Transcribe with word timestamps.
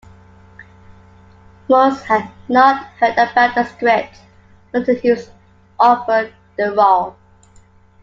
Morse 1.69 2.01
had 2.05 2.31
not 2.49 2.85
heard 2.99 3.15
about 3.19 3.53
the 3.53 3.63
script 3.65 4.19
until 4.73 4.95
he 4.95 5.11
was 5.11 5.29
offered 5.79 6.33
the 6.57 6.71
role. 6.71 7.15